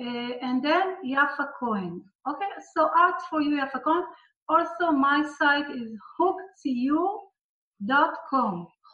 [0.00, 2.02] uh, and then Yafa Cohen.
[2.28, 4.04] Okay, so art for you, Yafa Cohen.
[4.48, 7.08] Also, my site is hookcu.com.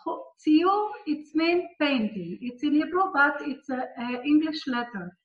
[0.05, 2.39] Tziyu, it's mean painting.
[2.41, 5.17] It's in Hebrew, but it's an English letter.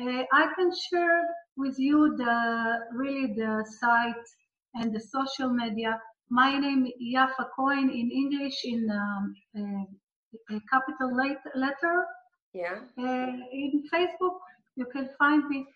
[0.00, 1.24] Uh, I can share
[1.56, 4.26] with you the really the site
[4.74, 6.00] and the social media
[6.30, 11.16] my name Yafa Cohen in English in um, a, a, capital
[11.54, 12.06] letter.
[12.52, 12.78] Yeah.
[12.98, 14.38] Uh, in Facebook,
[14.76, 15.66] you can find me.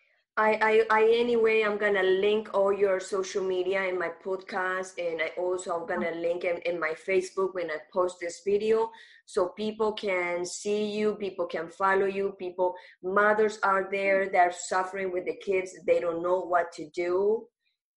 [0.40, 5.20] I, I, I anyway i'm gonna link all your social media in my podcast and
[5.20, 6.18] i also i'm gonna oh.
[6.18, 8.90] link in, in my facebook when i post this video
[9.26, 14.52] so people can see you people can follow you people mothers are there that are
[14.52, 17.46] suffering with the kids they don't know what to do.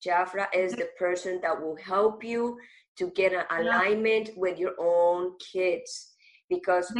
[0.05, 2.57] Jafra is the person that will help you
[2.97, 6.12] to get an alignment with your own kids
[6.61, 6.93] because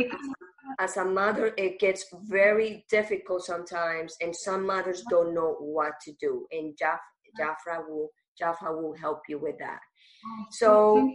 [0.80, 6.12] as a mother it gets very difficult sometimes and some mothers don't know what to
[6.20, 7.00] do and Jaf,
[7.40, 8.10] Jafra will
[8.42, 9.80] Jafra will help you with that.
[10.26, 11.10] Oh, so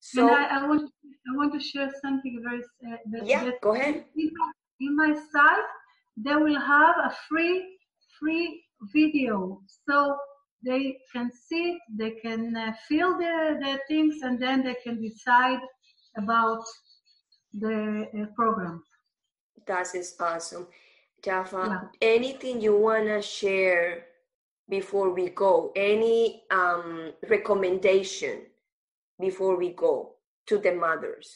[0.00, 3.60] so and I, I, want I want to share something very uh, that, yeah that
[3.60, 4.04] go ahead.
[4.16, 5.64] in my, in my site
[6.16, 7.76] they will have a free
[8.18, 9.60] free video.
[9.88, 10.16] So
[10.64, 15.00] they can see it, they can uh, feel the, the things, and then they can
[15.00, 15.60] decide
[16.16, 16.62] about
[17.52, 18.82] the uh, program.
[19.66, 20.66] That is awesome.
[21.22, 22.08] Jaffa, yeah.
[22.14, 24.06] anything you want to share
[24.68, 25.72] before we go?
[25.76, 28.42] Any um, recommendation
[29.20, 30.14] before we go
[30.46, 31.30] to the mothers?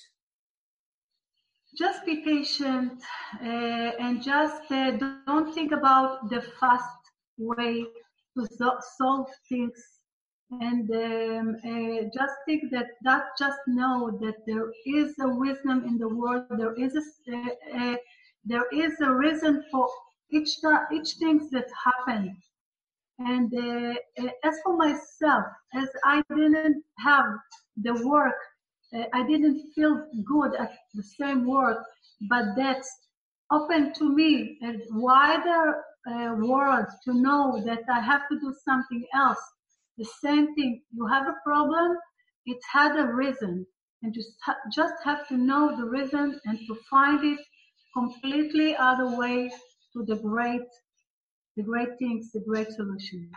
[1.76, 3.02] Just be patient
[3.42, 4.92] uh, and just uh,
[5.26, 7.00] don't think about the fast
[7.36, 7.84] way
[8.36, 9.94] to so- solve things
[10.60, 15.98] and um, uh, just think that that just know that there is a wisdom in
[15.98, 17.48] the world there is a uh,
[17.78, 17.96] uh,
[18.44, 19.88] there is a reason for
[20.30, 20.50] each
[20.92, 22.36] each things that happen
[23.18, 25.44] and uh, uh, as for myself
[25.74, 27.26] as i didn't have
[27.82, 28.40] the work
[28.94, 31.84] uh, i didn't feel good at the same work
[32.28, 32.90] but that's
[33.50, 35.76] open to me a wider
[36.38, 39.38] world to know that I have to do something else.
[39.98, 40.82] The same thing.
[40.92, 41.96] You have a problem.
[42.46, 43.66] It had a reason,
[44.02, 44.22] and you
[44.74, 47.38] just have to know the reason and to find it
[47.96, 49.50] completely other way
[49.92, 50.68] to the great,
[51.56, 53.30] the great things, the great solution.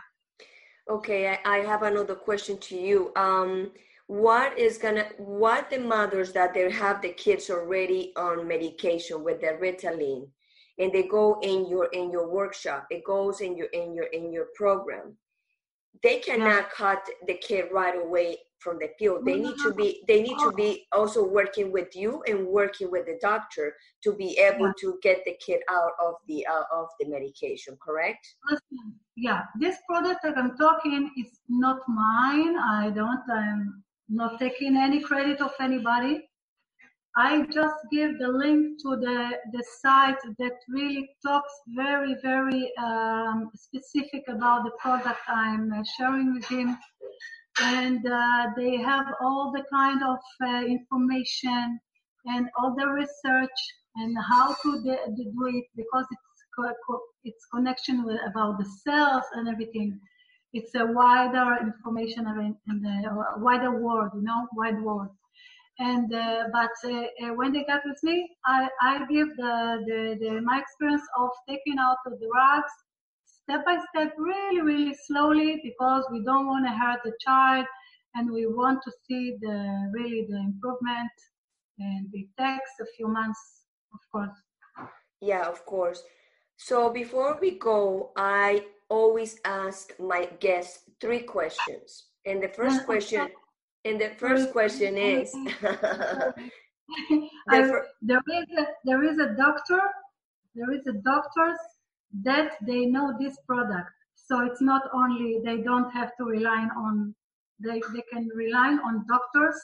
[0.90, 3.12] Okay, I, have another question to you.
[3.14, 3.70] Um,
[4.08, 9.38] what is gonna what the mothers that they have the kids already on medication with
[9.42, 10.26] the Ritalin
[10.78, 14.32] and they go in your in your workshop it goes in your in your in
[14.32, 15.14] your program
[16.02, 20.20] they cannot cut the kid right away from the pill they need to be they
[20.20, 23.72] need to be also working with you and working with the doctor
[24.02, 24.72] to be able yeah.
[24.80, 28.26] to get the kid out of the uh, of the medication correct
[29.16, 35.00] yeah this product that i'm talking is not mine i don't i'm not taking any
[35.00, 36.27] credit of anybody.
[37.18, 43.50] I just give the link to the, the site that really talks very, very um,
[43.56, 46.78] specific about the product I'm uh, sharing with him.
[47.60, 51.80] And uh, they have all the kind of uh, information
[52.26, 53.58] and all the research
[53.96, 58.64] and how to de- do it because it's co- co- it's connection with about the
[58.84, 59.98] cells and everything
[60.52, 62.26] it's a wider information
[62.68, 65.08] in the uh, wider world, you know, wide world.
[65.78, 70.18] And uh, but uh, uh, when they got with me, I, I give the, the,
[70.20, 72.72] the my experience of taking out the drugs
[73.24, 77.64] step by step, really really slowly because we don't want to hurt the child,
[78.16, 81.10] and we want to see the really the improvement
[81.78, 84.36] and it takes a few months, of course.
[85.20, 86.02] Yeah, of course.
[86.56, 92.06] So before we go, I always ask my guests three questions.
[92.26, 93.28] And the first question,
[93.88, 95.32] and the first question is,
[98.02, 99.80] there is a, there is a doctor,
[100.54, 101.58] there is a doctors
[102.22, 103.90] that they know this product.
[104.14, 107.14] So it's not only they don't have to rely on
[107.60, 109.60] they, they can rely on doctors,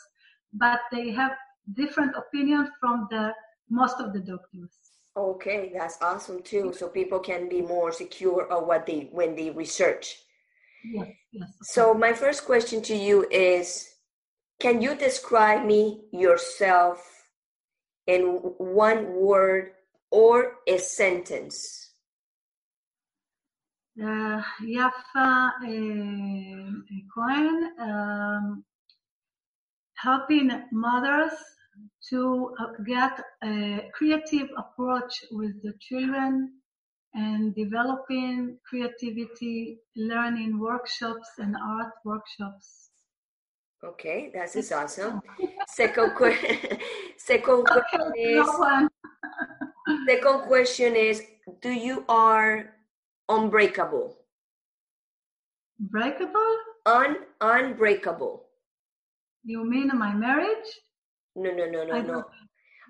[0.52, 1.32] but they have
[1.74, 3.32] different opinions from the
[3.70, 4.70] most of the doctors.
[5.16, 6.72] Okay, that's awesome too.
[6.76, 10.16] So people can be more secure of what they when they research.
[10.84, 11.48] Yes, yes.
[11.62, 13.93] So my first question to you is
[14.60, 17.24] can you describe me yourself
[18.06, 18.22] in
[18.58, 19.72] one word
[20.10, 21.90] or a sentence?
[24.00, 26.70] Uh, Yafa uh,
[27.14, 28.64] Cohen, um,
[29.94, 31.32] helping mothers
[32.10, 36.52] to uh, get a creative approach with the children
[37.14, 42.83] and developing creativity, learning workshops and art workshops.
[43.84, 45.20] Okay, that is awesome.
[45.68, 46.78] Second, que-
[47.18, 48.48] second question is
[50.08, 51.22] second question is
[51.60, 52.72] do you are
[53.28, 54.16] unbreakable?
[55.78, 56.56] Breakable?
[56.86, 58.44] Un unbreakable.
[59.44, 60.68] You mean my marriage?
[61.36, 62.24] No, no, no, no, no.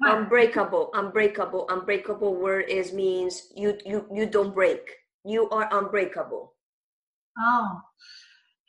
[0.04, 4.82] Unbreakable, unbreakable, unbreakable word is means you you you don't break.
[5.24, 6.54] You are unbreakable.
[7.38, 7.80] Oh,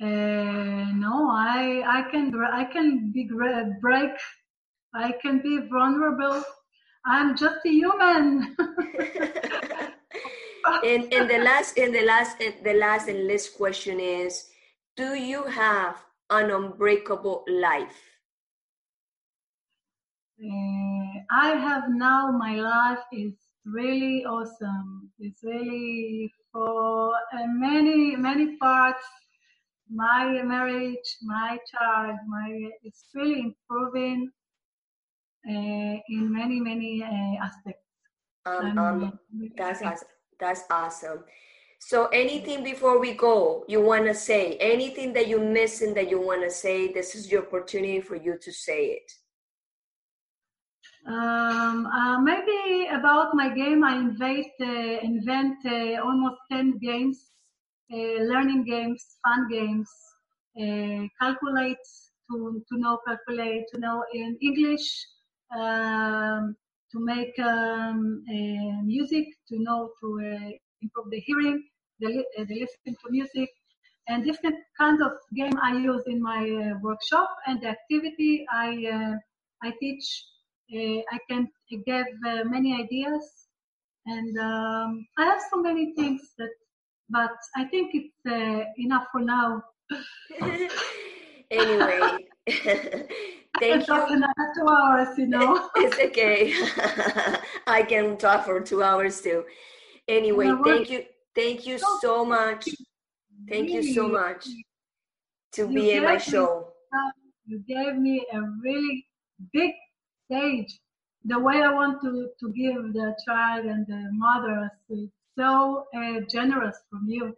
[0.01, 3.29] uh, no, I I can I can be
[3.79, 4.11] break.
[4.93, 6.43] I can be vulnerable.
[7.05, 8.55] I'm just a human.
[10.83, 14.49] and and the last and the last and the last and last question is,
[14.97, 17.95] do you have an unbreakable life?
[20.43, 23.33] Uh, I have now my life is
[23.65, 25.09] really awesome.
[25.19, 29.05] It's really for uh, many many parts.
[29.89, 34.31] My marriage, my child, my it's really improving
[35.47, 37.81] uh, in many many uh, aspects.
[38.45, 39.19] Um, um,
[39.57, 40.07] that's awesome.
[40.39, 41.23] That's awesome.
[41.79, 46.19] So anything before we go, you want to say anything that you're missing that you
[46.19, 49.11] want to say, this is your opportunity for you to say it.
[51.07, 57.29] Um, uh, maybe about my game, I invent, uh, invent uh, almost 10 games,
[57.91, 59.89] learning games, fun games,
[60.59, 61.85] uh, calculate,
[62.31, 65.05] to, to know calculate, to know in English,
[65.55, 66.55] um,
[66.91, 70.19] to make um, uh, music, to know to
[70.81, 71.63] improve the hearing,
[71.99, 73.49] the, the listening to music,
[74.07, 79.15] and different kinds of game I use in my workshop and the activity I,
[79.63, 80.25] I teach
[80.73, 83.47] uh, I can give uh, many ideas,
[84.07, 86.49] and um, I have so many things that,
[87.09, 89.63] but I think it's uh, enough for now.
[91.51, 92.17] anyway,
[93.59, 94.05] thank you.
[94.09, 95.69] Another two hours, you know.
[95.75, 96.53] it's okay.
[97.67, 99.43] I can talk for two hours too.
[100.07, 101.03] Anyway, thank you,
[101.35, 102.67] thank you so much.
[103.49, 104.47] Thank you so much
[105.53, 106.67] to be in my show.
[107.45, 109.05] you gave me a really
[109.53, 109.71] big
[110.25, 110.79] stage
[111.25, 115.09] the way I want to, to give the child and the mother a mothers.
[115.37, 117.33] So uh, generous from you.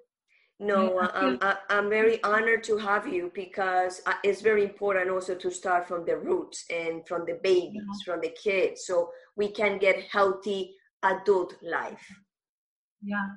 [0.59, 1.39] No, I'm,
[1.69, 6.03] I'm very honored to have you because uh, it's very important also to start from
[6.03, 8.03] the roots and from the babies, yeah.
[8.05, 10.73] from the kids, so we can get healthy
[11.03, 12.03] adult life.
[13.03, 13.27] Yeah.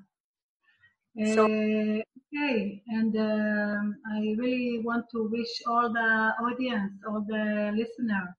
[1.34, 2.00] So, uh,
[2.32, 8.34] okay, and um, I really want to wish all the audience, all the listeners,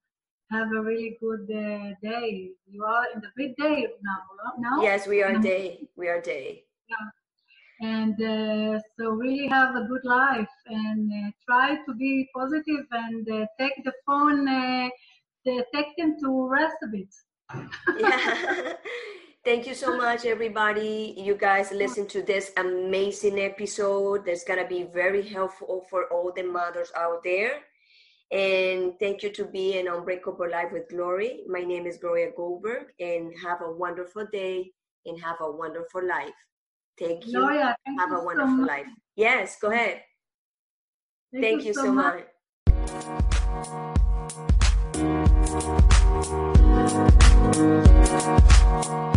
[0.52, 2.52] have a really good uh, day.
[2.70, 4.22] You are in the midday now,
[4.60, 4.84] no?
[4.84, 5.88] Yes, we are day.
[5.96, 6.66] We are day.
[6.90, 7.88] Yeah.
[7.88, 13.28] And uh, so really have a good life and uh, try to be positive and
[13.30, 14.90] uh, take the phone, uh,
[15.46, 17.14] take them to rest a bit.
[17.98, 18.74] yeah.
[19.44, 21.16] Thank you so much, everybody.
[21.18, 26.32] You guys listen to this amazing episode that's going to be very helpful for all
[26.32, 27.62] the mothers out there.
[28.32, 31.42] And thank you to be an Unbreakable Life with Glory.
[31.48, 34.72] My name is Gloria Goldberg, and have a wonderful day
[35.06, 36.34] and have a wonderful life.
[36.98, 37.40] Thank you.
[37.40, 38.88] Gloria, thank have you a wonderful so life.
[39.18, 40.04] Yes, go ahead.
[41.34, 42.24] Thank, thank you, you, so, so much.
[48.96, 49.08] much.